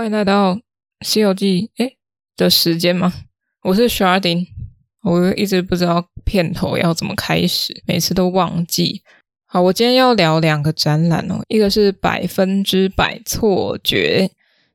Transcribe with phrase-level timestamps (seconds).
[0.00, 0.54] 欢迎来到
[1.02, 1.98] 《西游记》诶
[2.34, 3.12] 的时间吗？
[3.64, 4.46] 我是 Sharding，
[5.02, 9.02] 我一直不知道片头要怎么开始，每次都忘记。
[9.44, 14.30] 好，我今天要聊两个展览哦，一个是百分之百错觉，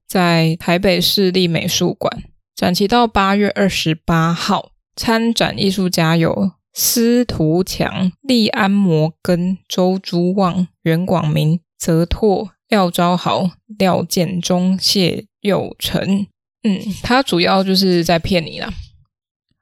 [0.07, 2.21] 在台北市立美术馆，
[2.55, 4.73] 展期到八月二十八号。
[4.95, 16.27] 参展艺术家有司徒强、利安摩根、周朱旺、袁广明、泽拓、廖昭豪、廖建中、谢佑成。
[16.63, 18.73] 嗯，他主要就是在骗你啦，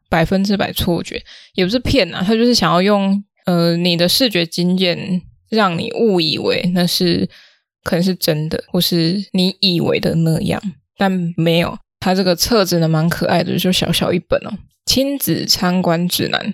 [0.09, 1.21] 百分之百错觉，
[1.55, 7.29] 也不是骗啊，他就是想要用呃你的视觉经验，让你误以为那是
[7.83, 10.61] 可能是真的，或是你以为的那样，
[10.97, 11.77] 但没有。
[11.99, 14.51] 他这个册子呢，蛮可爱的，就小小一本哦。
[14.85, 16.53] 亲子参观指南，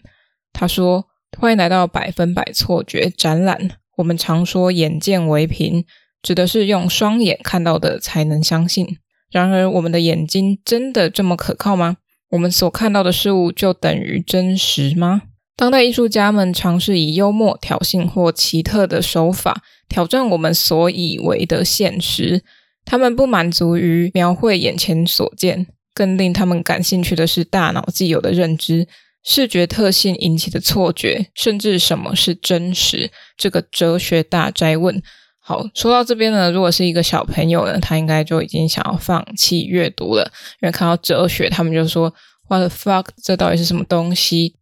[0.54, 1.08] 他说
[1.40, 3.70] ：“欢迎来到百分百错觉展览。
[3.98, 5.84] 我们常说眼见为凭，
[6.22, 8.98] 指的是用双眼看到的才能相信。
[9.32, 11.98] 然而，我们的眼睛真的这么可靠吗？
[12.32, 15.24] 我们所看到的事物就等于真实吗？”
[15.56, 22.44] 当代艺术家们尝试以幽默、挑衅或奇特的手法挑战我们所以为的现实。
[22.86, 25.68] 他们不满足于描绘眼前所见。
[25.94, 28.88] 更令他们感兴趣的是大脑既有的认知、
[29.22, 35.04] 视觉特性引起的错觉，甚至什么是真实这个哲学大哉问。
[35.50, 42.14] 好，说到这边呢，如果是一个小朋友呢，他应该就已经想要放弃阅读了，因为看到哲学，他们就说
[42.48, 44.58] “What the fuck”，这到底是什么东西？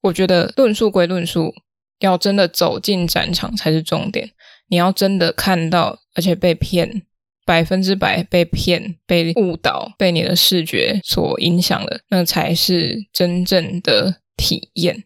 [0.00, 1.52] 我觉得论述归论述，
[1.98, 4.30] 要真的走进展场才是重点。
[4.70, 7.02] 你要真的看到，而且被骗。
[7.44, 15.04] 百分之百被骗、被误导、被你的视觉所影响了，那才是真正的体验。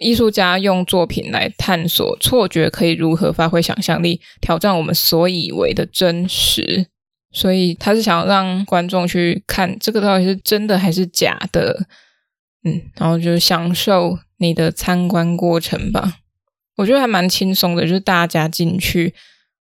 [0.00, 6.86] 艺术家用作品来探索错觉可以如何发挥想象力，挑战我们所以为的真实。
[7.32, 11.86] 所以他是想要让观众去看这个到底是真的还是假的，
[12.64, 16.14] 嗯，然后就享受你的参观过程吧。
[16.76, 19.14] 我觉得还蛮轻松的，就是大家进去。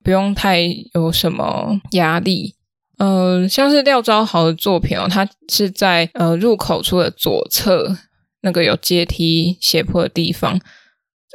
[0.02, 0.62] 不用太
[0.94, 2.56] 有什么压力，
[3.00, 7.98] 呃，像是廖昭豪的作品哦，他是在呃入口处的左侧
[8.42, 10.60] 那个有阶梯斜坡的地方。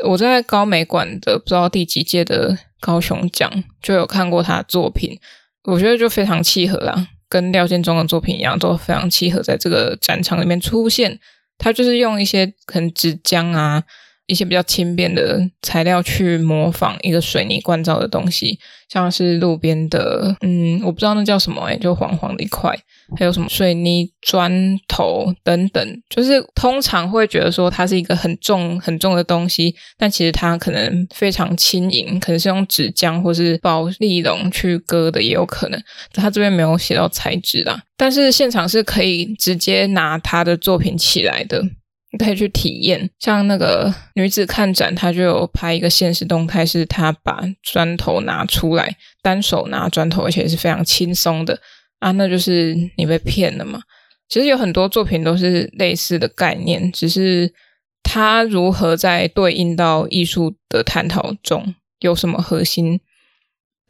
[0.04, 5.18] 我在高美馆的不知道第几届的高雄奖就有看过他的作品，
[5.64, 11.20] 我觉得就非常契合啦，跟廖建中的作品一样，都非常契合在这个展场里面出现。
[11.56, 13.84] 他就是用一些可能纸浆啊。
[14.26, 18.58] 一些比较轻便的材料去模仿一个水泥灌造的东西，
[18.88, 22.74] 像是路边的，嗯，我不知道那叫什么诶，就黄黄的一块，
[23.18, 24.50] 还有什么水泥砖
[24.88, 35.82] 头等等，就是通常会觉得说它是一个很重很重的东西，但其实它可能非常轻盈，可能是用纸浆或是保丽龙去割的，也有可能。
[36.14, 41.62] 它这边没有写到材质啦，但是现场是可以直接拿他的作品起来的。
[42.18, 51.60] 可以去体验，像那个女子看展，她就有拍一个现实动态，是她把砖头拿出来，单手拿砖头，而且是非常轻松的
[51.98, 53.80] 啊，那就是你被骗了嘛。
[54.28, 57.52] 其实有很多作品都是类似的概念，只是
[58.02, 63.00] 它如何在对应到艺术的探讨中有什么核心。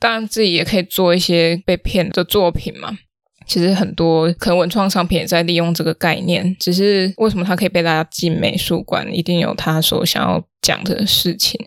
[0.01, 2.99] 当然，自己也可以做一些被骗的作品嘛。
[3.47, 11.61] 其实很多可能文创商品也在利用这个概念，只是为什么它可以被大家进美术馆，一定有他所想要讲的事情。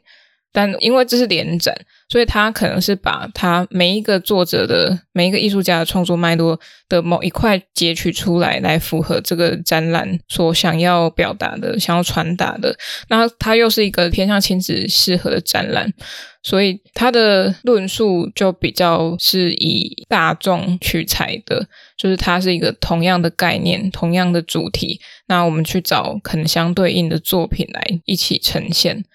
[0.57, 1.72] 但因为这是连展，
[2.09, 6.59] 所以他可能是把他每一个作者的每一个艺术家的创作脉络
[6.90, 12.75] 的某一块截取出来，来符合这个展览所想要表达的、想要传达的。
[13.07, 15.94] 那它又是一个偏向亲子适合的展览，
[16.41, 24.99] 所以他的论述就比较是以大众取材的，就是它是一个同样的概念、同样的主题。
[25.28, 29.05] 那我们去找可能相对应的作品来一起呈现。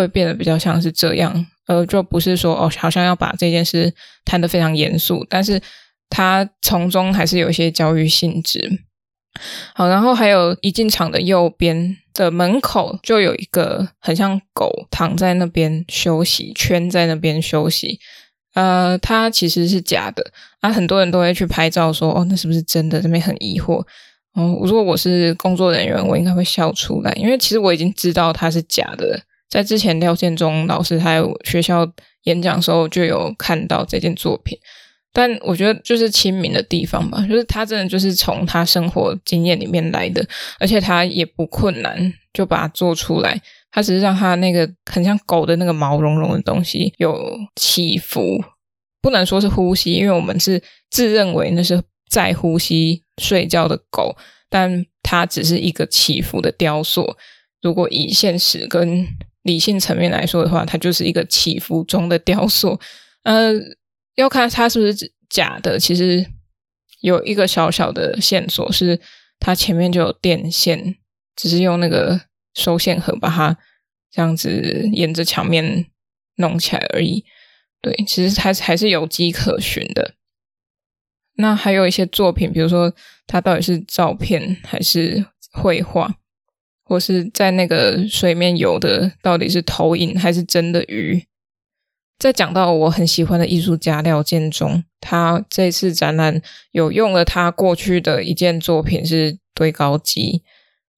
[0.00, 3.92] 会变得比较像是这样，呃，就不是说哦，好像要把这件事
[4.24, 5.60] 谈得非常严肃，但是
[6.10, 8.80] 它从中还是有一些教育性质。
[9.74, 17.98] 好，然后还有一进场的右边的门口就有一个很像狗躺在那边休息，圈在那边休息，
[18.54, 23.00] 呃，它其实是假的啊，很多人都会去拍照说哦，那是不是真的？
[23.00, 23.84] 这边很疑惑。
[24.34, 29.18] 哦，如果我是工作人员，我应该会笑出来，因为其实我已经知道它是假的。
[29.48, 31.90] 在之前，廖建中老师他有学校
[32.24, 34.58] 演讲的时候就有看到这件作品，
[35.12, 40.26] 但我觉得就是亲民的地方吧，就是他真的就是从他生活经验里面来的，
[40.58, 43.40] 而且他也不困难就把它做出来，
[43.70, 48.42] 他只是让他那个很像狗的那个毛茸茸的东西有起伏，
[49.00, 50.60] 不能说是呼吸，因为我们是
[50.90, 54.16] 自认为那是在呼吸、睡觉的狗，
[54.50, 57.16] 但它只是一个起伏的雕塑。
[57.62, 59.06] 如果以现实跟
[59.46, 62.78] 理性层面来说的话，它就是一个起伏中的雕塑。
[63.22, 63.52] 呃，
[64.16, 65.78] 要看它是不是假的。
[65.78, 66.26] 其实
[67.00, 69.00] 有一个小小的线索是，
[69.38, 70.96] 它前面就有电线，
[71.36, 72.20] 只是用那个
[72.54, 73.56] 收线盒把它
[74.10, 75.86] 这样子沿着墙面
[76.36, 77.24] 弄起来而已。
[77.80, 80.14] 对，其实它还是有迹可循的。
[81.38, 82.92] 那还有一些作品，比如说
[83.26, 86.16] 它到底是照片还是绘画？
[86.88, 91.26] 或是在那个水面游的，到底是投影还是真的鱼？
[92.16, 96.40] 再讲到我很喜欢的艺术家廖建中，他这次展览
[96.70, 100.44] 有用了他过去的一件作品是堆高机。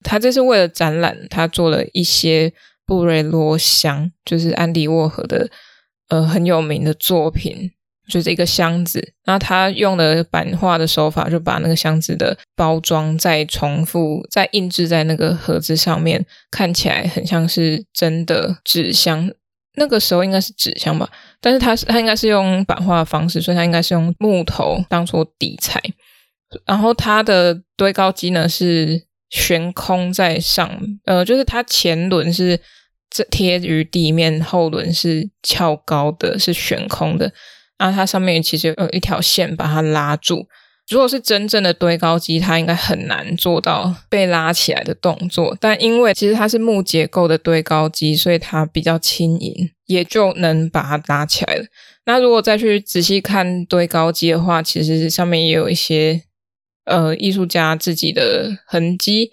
[0.04, 2.52] 他这次为了展览，他做了一些
[2.84, 5.50] 布瑞罗香，就是安迪沃荷的
[6.08, 7.72] 呃很有名的作品。
[8.08, 19.30] 就是一个箱子，那他用的版画的手法，就把那个箱子的包装再重复、再印制在那个盒子上面，看起来很像是真的纸箱。
[19.76, 21.08] 那个时候应该是纸箱吧，
[21.40, 25.80] 但是他是他应该是用版画的方式，所以他应该是用木头当做底材。
[26.66, 32.58] 然后他的堆高机呢是悬空在上，呃，就是它前轮是
[33.10, 37.32] 这贴于地面，后轮是翘高的，是悬空的。
[37.78, 40.46] 那它上面其实有一条线把它拉住。
[40.90, 45.54] 如果是真正的堆高机，它应该很难做到被拉起来的动作。
[45.60, 51.64] 但因为其实它是木结构的堆高机，所以它比较轻盈，也就能把它拉起来了。
[52.06, 56.22] 那如果再去仔细看堆高机的话，其实上面也有一些
[56.86, 59.30] 呃艺术家自己的痕迹，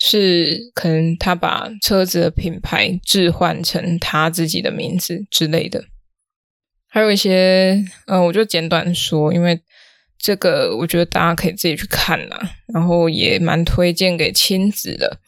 [0.00, 5.84] 是可能他把车子的品牌置换成他自己的名字之类的。
[6.96, 9.60] 还有一些，呃，我就简短说，因为
[10.16, 12.40] 这个我觉得大家可以自己去看呐，
[12.72, 15.18] 然后也蛮推荐给亲子的。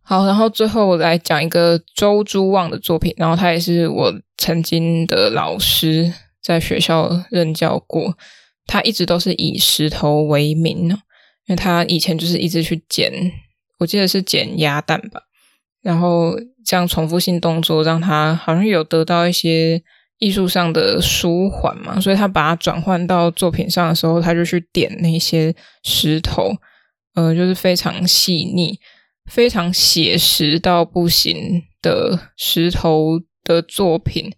[0.00, 6.10] 好，然后最后我来讲一个周朱旺的作品，然后他也是我曾经的老师，
[6.42, 8.16] 在学校任教过。
[8.64, 10.96] 他一直都是以石头为名，因
[11.48, 13.12] 为他以前就是一直去捡，
[13.80, 15.20] 我记得是捡鸭蛋吧，
[15.82, 16.34] 然后
[16.64, 19.82] 这样重复性动作让他好像有得到一些。
[20.20, 25.52] 艺术上的舒缓嘛，所以他把它转换到作品上的时候，他就去点那些
[25.82, 26.54] 石头，
[27.14, 28.78] 呃，就是非常细腻、
[29.30, 34.30] 非常写实到不行的石头的作品。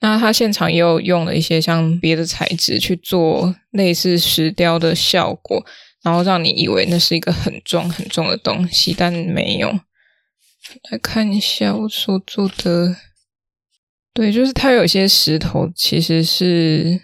[0.00, 5.64] 那他现场也有用了一些像别的材质去做类似石雕的效果，
[6.02, 9.70] 然后让你以为那是一个很重很重的东西，但没有。
[10.90, 12.94] 来看一下我所做的。
[14.14, 17.00] 对，就是它有些石头其实是，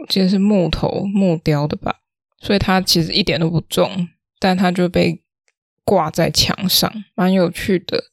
[0.00, 1.96] 我记得是木头木雕的吧，
[2.40, 4.08] 所以它其实一点都不重，
[4.38, 5.20] 但它就被
[5.84, 8.04] 挂在墙上，蛮有趣的。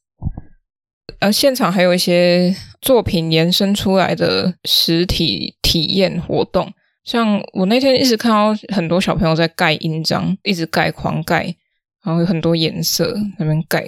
[1.20, 6.74] 而现场还有一些作品延伸出来的实体体验活动，
[7.04, 11.56] 像我那天一直看到很多小朋友在盖印章，一直盖狂盖，
[12.04, 13.86] 然后有很多颜色那边盖，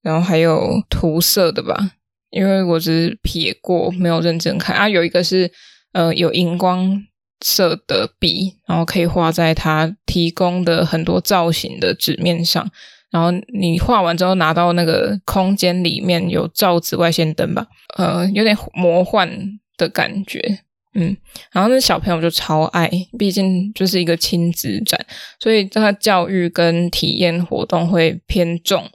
[0.00, 1.90] 然后还有涂色的吧。
[2.30, 4.88] 因为我只是瞥过，没有认真看啊。
[4.88, 5.50] 有一个是
[5.92, 7.02] 呃有荧光
[7.40, 12.70] 色的笔，然后可以画在它提供的很多造型的纸面上。
[13.10, 19.28] 然后你画完之后拿到那个空间里面有照紫外线灯吧，呃，有点魔幻
[19.76, 20.60] 的感觉。
[20.94, 21.16] 嗯，
[21.52, 25.04] 然后那小朋友就超爱，毕竟就是一个亲子展，
[25.40, 28.88] 所以这个教育跟体验活动会偏重，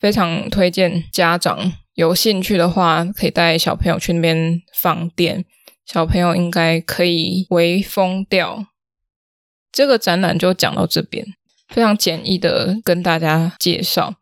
[0.00, 1.72] 非常推荐家长。
[1.96, 5.46] 有兴趣的话，可以带小朋友去那边放电，
[5.86, 8.66] 小朋友应该可以微疯掉。
[9.72, 11.26] 这个展览就讲到这边，
[11.68, 14.16] 非常简易的跟大家介绍。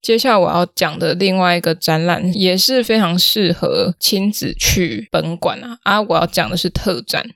[0.00, 6.00] 接下来我要讲的另外一个展览也是非常适合亲子去本馆啊啊！
[6.00, 7.28] 我要讲的是特展，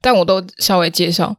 [0.00, 1.36] 但我都稍微介绍。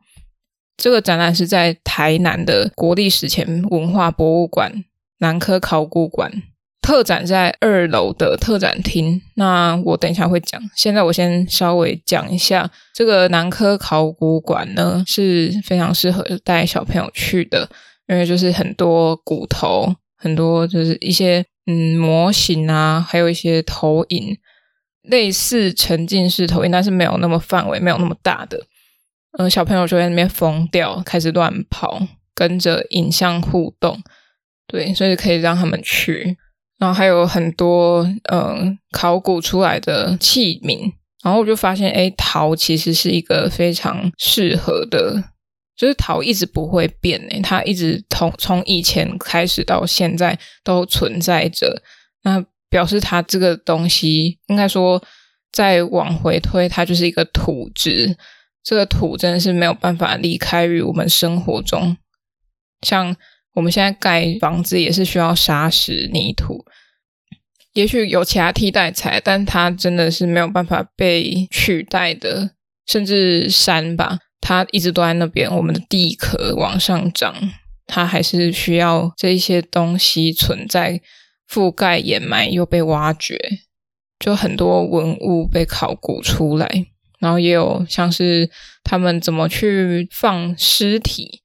[0.75, 4.83] 这个展览是在台南的国立史前文化博物馆
[5.19, 6.43] 南科考古馆。
[6.91, 10.61] 特展在二楼的特展厅，那我等一下会讲。
[10.75, 17.69] 现在我先稍微讲一下，这个南科考古馆呢是非常适合带小朋友去的，
[18.09, 24.37] 因为就是很多骨头，很多就是一些嗯模型啊，还有一些投影，
[25.03, 28.61] 类似沉浸式投影，但是没有那么范围，没有那么大的。
[29.37, 32.05] 嗯、小朋友就在那边疯掉，开始乱跑，
[32.35, 33.97] 跟着影像互动，
[34.67, 36.35] 对，所以可以让他们去。
[36.81, 40.91] 然后还有很多嗯考古出来的器皿，
[41.23, 45.23] 然后我就发现，哎，陶其实是一个非常适合的
[45.77, 51.81] 就是陶一直不会变诶，它一直从从以前开始到现在都存在着。
[52.23, 55.01] 那表示它这个东西，应该说
[55.51, 58.17] 再往回推，它就是一个土质。
[58.63, 61.97] 这个土真的是没有办法离开于我们生活中。
[62.85, 63.15] 像
[63.55, 66.63] 我们现在盖房子也是需要砂石泥土，
[67.73, 72.51] 也许有其他替代材，但它真的是没有办法被取代的。
[72.87, 74.17] 甚至山吧。
[74.41, 77.33] 它一直都在那边，我们的地壳往上涨，
[77.85, 80.99] 它还是需要这些东西存在，
[81.47, 83.39] 覆盖、掩埋又被挖掘，
[84.19, 86.87] 就很多文物被考古出来，
[87.19, 88.49] 然后也有像是
[88.83, 91.41] 他们怎么去放尸体，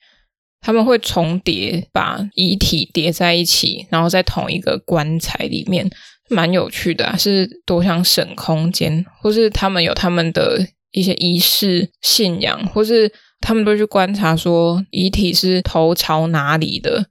[0.63, 5.89] 他们会重叠，把遗体叠在一起，然后在同一个棺材里面，
[6.29, 10.67] 蛮有趣的啊，是多想省空间，或是他们有他们的。
[10.93, 17.05] 一些仪式、信仰，或是他们都去观察说遗体是头朝哪里的，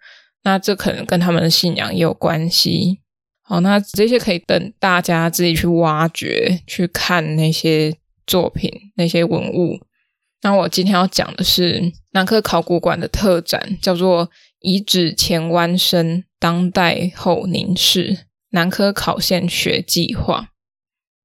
[0.43, 3.01] 那这可能跟他们的信仰也有关系。
[3.43, 7.95] 好，那这些可以等大家自己去挖掘、去看那些
[8.25, 9.79] 作品、那些文物。
[10.41, 14.31] 那我今天要讲的是南科考古馆的特展，叫做
[14.61, 20.49] “遗址前弯生，当代后凝视——南科考现学计划”。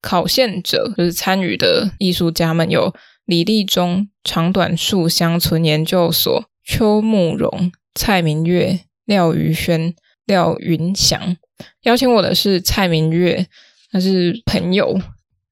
[0.03, 2.95] 考现者就是参与的艺术家们，有
[3.27, 11.37] 李立忠、长短树乡村研究所、邱慕容、蔡明月、廖于轩、廖云祥。
[11.83, 13.47] 邀请我的是蔡明月，
[13.93, 14.99] 他是朋友。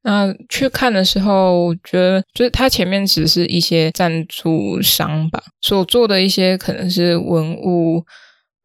[0.03, 8.03] 那去看的时候，觉得就是他前面只是一些赞助商吧，所做的一些可能是文物，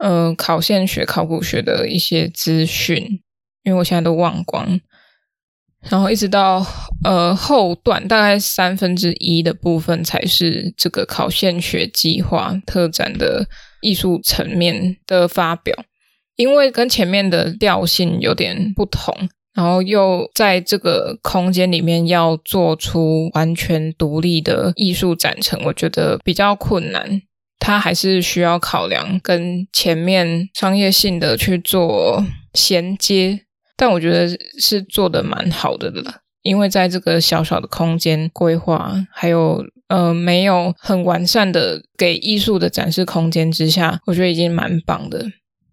[0.04, 3.22] 呃，考现学、考古学的一些资讯，
[3.64, 4.82] 因为我现在都忘光。
[5.90, 6.66] 然后一直到
[7.06, 13.48] 呃后段，大概三分之一的部分才是这个考现学计划特展的
[13.82, 15.74] 艺术层面的发表，
[16.36, 19.16] 因为跟前面的调性有点不同，
[19.54, 27.22] 然后又在这个空间里面要做出完全独立的艺术展陈，我觉得比较困难，
[27.60, 33.42] 它还是需要考量跟前面商业性的去做衔接。
[33.76, 34.30] 但我觉得
[34.60, 45.26] 是做得蛮好的了，因为在这个小小的空间规划，还有呃没有很完善的给艺术的展示空间之下，我觉得已经蛮棒的。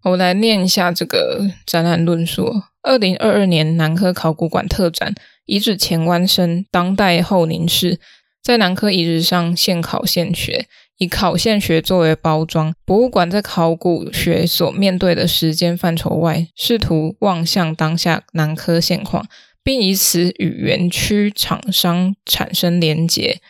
[0.03, 5.13] 我来念一下这个展览论述：二零二二年南科考古馆特展
[5.45, 7.99] “遗址前弯生，当代后凝视”，
[8.41, 10.65] 在南科遗址上现考现学。
[11.01, 19.27] 以考现学作为包装，博物馆在考古学所面对的时间范畴外，试图望向当下南科现况，
[19.63, 23.41] 并以此与园区厂商产生连结。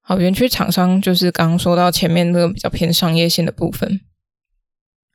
[0.00, 4.00] 好，园区厂商就是刚刚说到前面那个比较偏商业性的部分。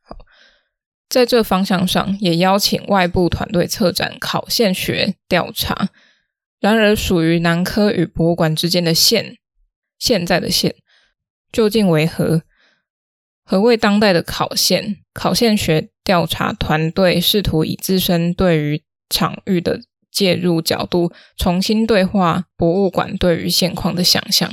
[0.04, 0.18] 好，
[1.10, 5.90] 在这方向上，也邀请外部团队策展考现学调查。
[6.60, 9.38] 然而，属于南科与博物馆之间的线，
[9.98, 10.76] 现在的线。
[11.52, 12.44] 究竟为何？
[13.44, 14.98] 何谓当代的考现？
[15.14, 24.50] 考现学调查团队试图以自身对于场域的介入角度，重新对话博物馆对于现况的想象。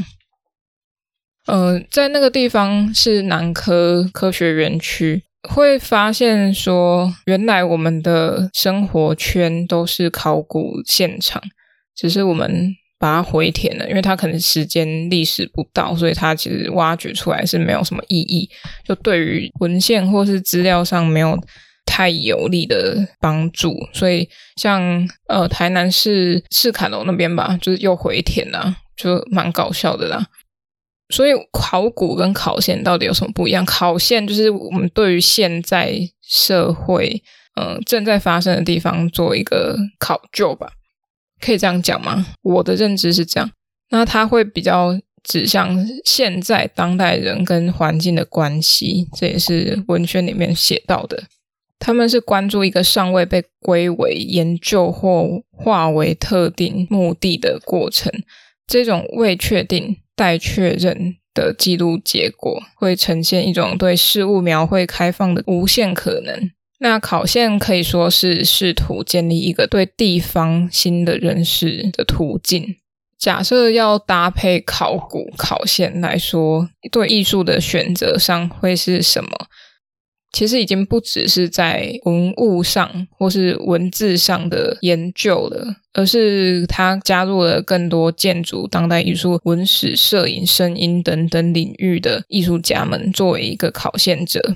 [1.46, 11.40] 呃，在那个地方是南科科学园区，会发现说，原来我们的生活圈都是考古现场，
[11.94, 12.74] 只是我们。
[12.98, 18.50] 把它回填了，因为它可能时间历史不到，所以它其实挖掘出来是没有什么意义，
[18.84, 21.38] 就对于文献或是资料上没有
[21.86, 23.74] 太有力的帮助。
[23.92, 30.26] 所以像呃台南市赤坎楼那边吧，就是又回填了，就蛮搞笑的啦。
[31.10, 33.64] 所以考古跟考现到底有什么不一样？
[33.64, 37.22] 考现就是我们对于现在社会
[37.54, 40.72] 嗯、呃、正在发生的地方做一个考究吧。
[41.40, 42.26] 可以这样讲吗？
[42.42, 43.50] 我的认知是这样。
[43.90, 51.24] 那它会比较指向现在当代人跟环境的关系，这也是文宣里面写到的。
[51.78, 58.12] 他们是关注一个尚未被归为研究或化为特定目的的过程，
[58.66, 66.50] 这种未确定待确认的记录结果，会呈现一种对事物描绘开放的无限可能。
[66.78, 72.76] 那考线可以说是试图建立一个对地方新的认识的途径。
[73.18, 79.30] 假设要搭配考古考线来说，对艺术的选择上会是什么？
[80.30, 94.54] 其实已经不只是在文物上或是文字上的研究了，而是他加入了更多建筑、当代艺术、文史、摄影、声音等等领域的艺术家们作为一个考线者，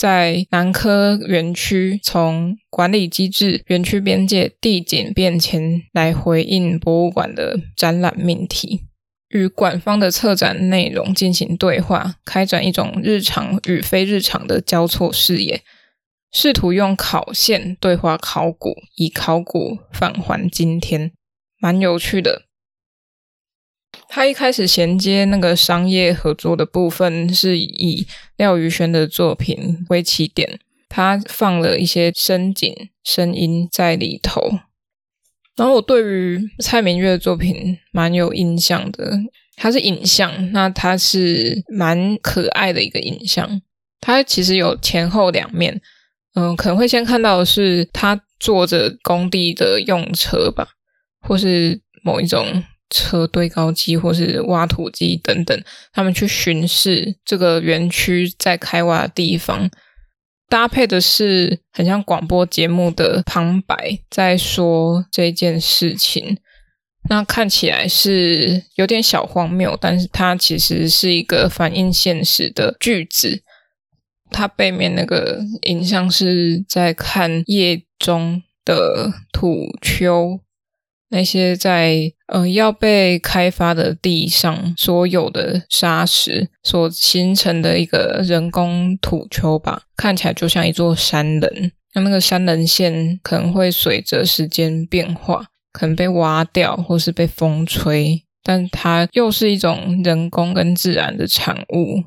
[0.00, 8.86] 在南科园区从管理机制、园区边界、地景变迁来回应博物馆的展览命题。
[9.28, 15.60] 与馆方的策展内容进行对话，开展一种日常与非日常的交错视野，
[16.32, 21.12] 试图用考线对话考古，以考古返还今天，
[21.60, 22.46] 蛮有趣的。
[24.12, 28.04] 他一开始衔接那个商业合作的部分，是以
[28.36, 32.74] 廖宇轩的作品为起点，他放了一些声景、
[33.04, 34.42] 声音在里头。
[35.54, 39.12] 然后我对于蔡明月的作品蛮有印象的，
[39.54, 43.62] 他是影像，那他是蛮可爱的一个影像。
[44.00, 45.80] 他其实有前后两面，
[46.34, 50.66] 嗯，可能会先看到的是他坐着工地的用车吧，
[51.20, 59.70] 或是某一种车堆高机，或是挖土机等等，他们去巡视这个园区在开挖的地方。
[60.48, 66.38] 搭配的是很像广播节目的旁白，在说这件事情。
[67.08, 73.42] 那看起来是有点小荒谬，但是它其实是一个反映现实的句子。
[74.32, 80.40] 它背面那个影像是在看夜中的土丘。
[81.10, 91.72] 那些在呃要被开发的地上所有的沙石所形成的一个人工土丘吧，看起来就像一座山棱。
[91.94, 102.04] 那那个山棱线可能会随着时间变化，可能被挖掉或是被风吹，但它又是一种人工跟自然的产物。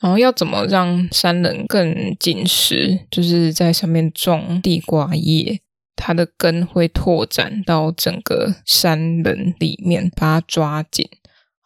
[0.00, 3.00] 然后要怎么让山棱更紧实？
[3.10, 5.60] 就是在上面种地瓜叶。
[5.96, 11.08] 它的根会拓展到整个山棱里面，把它抓紧。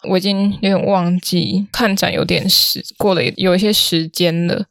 [0.09, 4.67] 我已经有点忘记看展，有点时过了有一些时间了，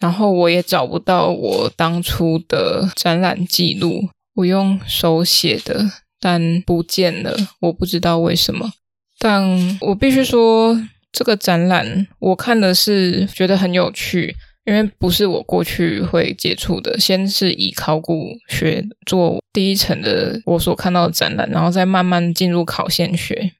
[0.00, 8.72] 然后我也找不到我当初的展览记录，我用手写的，但不见了，我不知道为什么。
[9.20, 10.80] 但我必须说，
[11.12, 14.34] 这个展览我看的是觉得很有趣。
[14.68, 23.52] 因为不是我过去会接触的，先是以考古学做第一层的我所看到的展览，然后再慢慢进入考现学，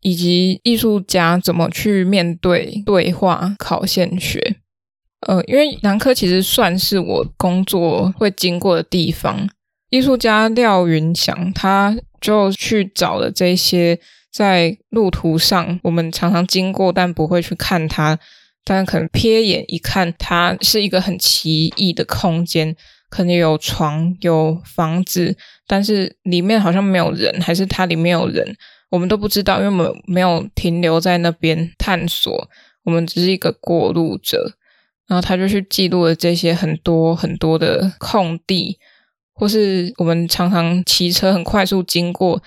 [0.00, 4.56] 以及艺术家怎么去面对对话考现学。
[5.28, 9.48] 呃，因为南科其实算是我工作会经过的地方，
[9.90, 13.96] 艺术家廖云祥他就去找了这些
[14.32, 18.18] 在路途上我们常常经过但不会去看它。
[18.68, 22.74] 但可能瞥眼一看，它是一个很奇异的空间，
[23.08, 25.36] 可能有床、有房子，
[25.68, 28.44] 但是里面好像没有人，还是它里面有人，
[28.90, 32.50] 我们都不知道，因为我们没有停留在那边探索，
[32.82, 34.56] 我们只是一个过路者。
[35.06, 38.80] 然后他就去记录了这些很多很多的空地，
[39.32, 42.42] 或是我们常常骑车很快速经过，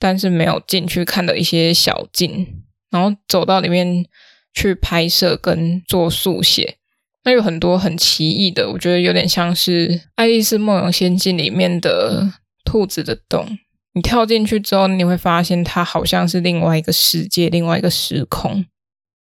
[0.00, 4.04] 但是没有进去看的一些小径，然后走到里面。
[4.52, 6.76] 去拍摄跟做速写，
[7.24, 12.32] 那有很多很奇异的，我觉得有点像是《爱丽丝梦游仙境》里面的
[12.64, 13.58] 兔子的洞。
[13.92, 18.64] 你跳进去之后，你会发现它好像是另外一个世界，另外一个时空。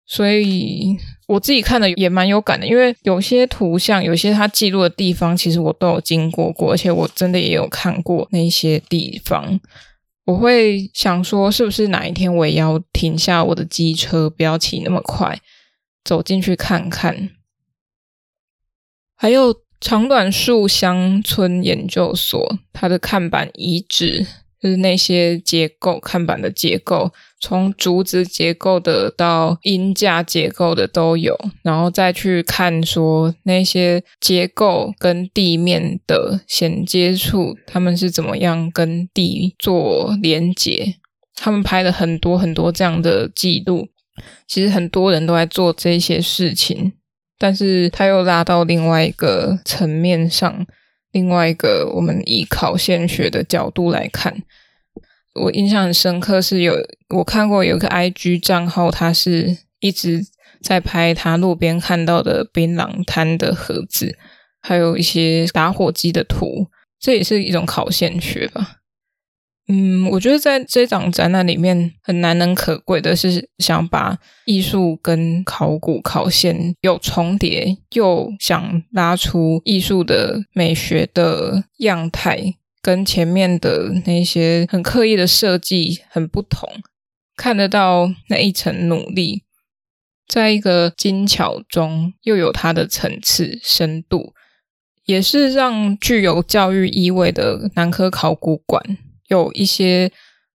[0.07, 0.97] 所以
[1.29, 9.59] 我自己看的也蛮有感的，因为有些图像，有些它记录的地方，其实我都有经过过，而且我真的也有看过那些地方。
[10.31, 15.41] 我会想说，是不是哪一天我也要停下我的机车，不要骑那么快，
[16.05, 17.31] 走进去看看。
[19.17, 24.27] 还有长短树乡村研究所，它的看板遗址。
[24.63, 40.97] 就是那些结构，看板的结构，从竹子结构的到鹰架结构的都有，然后再去看说那些结构跟地面的衔接处，他们是怎么样跟地做连接。
[41.35, 43.89] 他们拍了很多很多这样的记录，
[44.47, 46.93] 其实很多人都在做这些事情，
[47.39, 50.67] 但是他又拉到另外一个层面上。
[51.13, 54.45] 另外一个，我们以考线学的角度来看，
[55.41, 56.75] 我印象很深刻，是有
[57.09, 60.21] 我看过有一个 IG 账号，他是一直
[60.63, 64.17] 在拍他路边看到的槟榔摊的盒子，
[64.61, 66.67] 还有一些打火机的图，
[67.01, 68.77] 这也是一种考线学吧。
[69.73, 86.69] 嗯，我觉得在这场展览里面很难能可贵的是，想把艺术跟考古考现有重叠，又想拉出艺术的美学的样态，跟前面的那些很刻意的设计很不同，
[87.37, 89.45] 看得到那一层努力，
[90.27, 94.33] 在一个精巧中又有它的层次深度，
[95.05, 98.99] 也是让具有教育意味的南科考古馆。
[99.29, 100.11] 有一些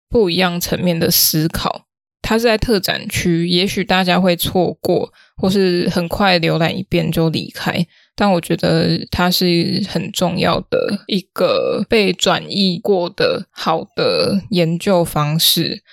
[0.09, 1.85] 不一样层面的思考，
[2.21, 7.85] 它是在特展区，也许大家会错过，或是很快浏览一遍就离开。
[8.15, 15.83] 但我觉得它是很重要的一个被转译过的好的研究方式。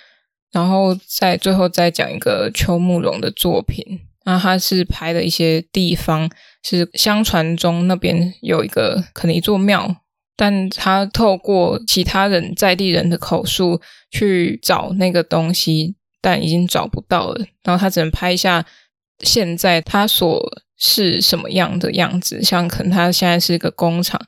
[0.52, 6.28] 然后在最后再讲一个邱慕容的作品，那他是拍的一些地方，
[6.64, 9.96] 是相传中那边有一个可能一座庙。
[10.36, 13.80] 但他透过其他人在地人的口述
[14.10, 17.46] 去找那个东西，但已经找不到了。
[17.62, 18.66] 然后他只能拍一下
[19.22, 20.40] 现在他所
[20.78, 24.20] 是什么样的样子，像可能他现在是一个工厂，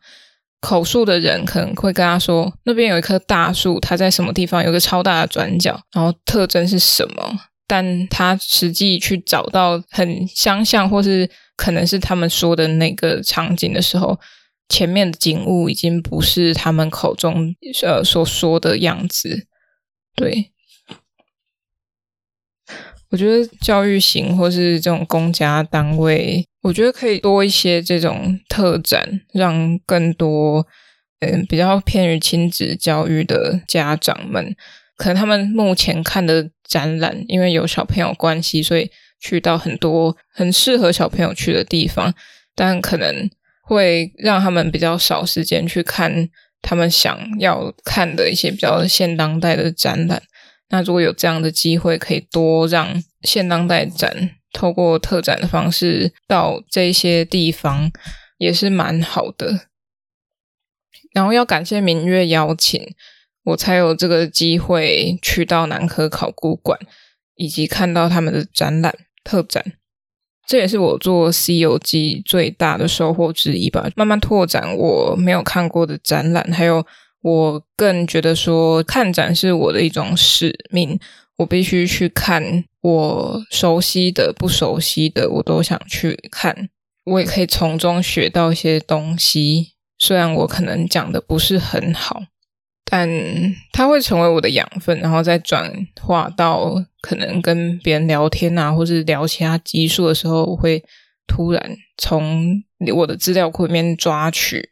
[0.61, 7.41] 口述的人可能会跟他说，那边有一棵大树，它在什么地方有个超大的转角，然后特征是什么？
[7.67, 14.19] 但他实际去找到很相像，或是可能是他们说的那个场景的时候。
[14.69, 19.47] 前面的景物已经不是他们口中呃所说的样子，
[20.15, 20.51] 对。
[23.13, 30.67] 我觉得教育型或是这种公家单位，我觉得可以多一些这种特展，让更多
[31.21, 34.57] 嗯、比较偏于亲子教育的家长们，
[34.97, 42.13] 可能他们目前看的展览，因为有小朋友关系，所以去到很多很适合小朋友去的地方，
[42.57, 43.31] 但可能。
[43.65, 46.29] 会让他们比较少时间去看
[46.61, 50.21] 他们想要看的一些比较现当代的展览。
[50.73, 57.93] 那如果有这样的机会，可以多让现当代展透过特展的方式到这些地方，
[58.39, 59.69] 也是蛮好的。
[61.13, 62.83] 然后要感谢明月邀请，
[63.45, 66.79] 我才有这个机会去到南科考古馆，
[67.37, 69.75] 以及看到他们的展览特展。
[70.47, 73.91] 这也是我做《西游记》最大的收获之一吧。
[73.95, 76.85] 慢慢拓展我没有看过的展览，还有
[77.23, 80.99] 我更觉得说，看展是我的一种使命。
[81.37, 86.69] 我必须去看我熟悉的、不熟悉的，我都想去看。
[87.05, 92.23] 我也可以从中学到一些东西，虽然我可能讲的不是很好。
[92.85, 93.09] 但
[93.73, 100.85] 它会成为我的养分，然后再转化到可能跟别人聊天啊，或是聊其他集数的时候，我会
[101.27, 102.63] 突然从
[102.95, 104.69] 我的资料库里面抓取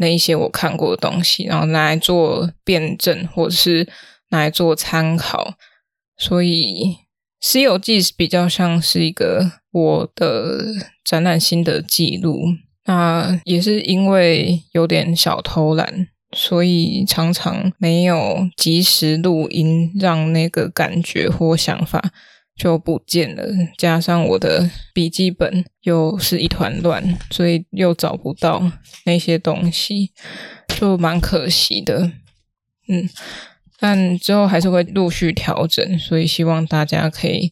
[0.00, 3.86] 那一些我看过的东西，然后拿来做辩证，或者是
[4.30, 5.54] 拿来做参考。
[6.16, 6.96] 所以
[7.40, 10.64] 《西游记》比较像是一个我的
[11.04, 12.40] 展览心得记录，
[12.86, 16.08] 那也是因为有点小偷懒。
[16.32, 22.12] 所以常常没有及时录音，让那个感觉或想法
[22.60, 23.42] 就不见了。
[23.78, 28.70] 加上我的笔记本又是一团乱，所以又找不到
[29.06, 30.12] 那些东西，
[30.68, 32.12] 就蛮可惜的。
[32.86, 33.08] 嗯，
[33.78, 37.50] 但之后还是会陆续调整，所以希望大家可以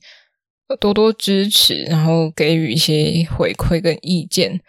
[0.79, 4.61] 多多支持，然后给予一些回馈跟意见。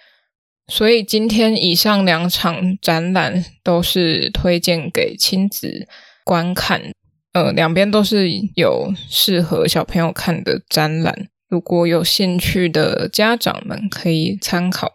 [0.70, 5.86] 所以今天以上两场展览都是推荐给亲子
[6.24, 6.94] 观看，
[7.34, 14.92] 呃，两边都是有适合小朋友看的展览，如果有兴趣的家长们可以参考。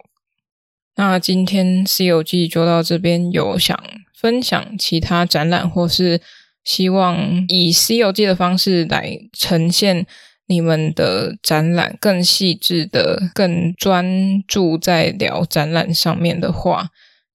[0.95, 3.77] 那今天《C 游记》就到这边，有想
[4.13, 6.21] 分享其他展览，或是
[6.63, 10.05] 希望以《C 游记》的方式来呈现。
[10.47, 16.89] 你们的展览更细致的、更专注在聊展览上面的话，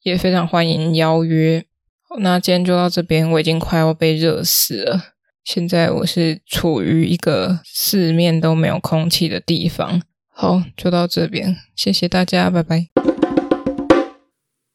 [0.04, 1.64] 也非常欢迎邀约。
[2.12, 5.00] 好，那今天就到这边，我已经快要被热死了。
[5.44, 10.02] 现在我是处于一个四面都没有空气的地方。
[10.28, 12.88] 好，就到这边，谢谢大家，拜拜。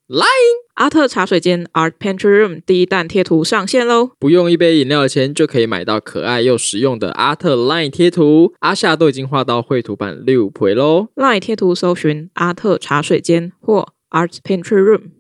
[0.08, 0.26] 来。
[0.76, 4.12] 阿特茶水间 Art Pantry Room 第一弹贴图上线喽！
[4.20, 15.12] 不用一杯饮料的钱就可以买到可爱又实用的阿特 LINE 贴图，阿夏都已经画到绘图版六回喽！LINE 贴图搜寻阿特茶水间或 Art Pantry Room。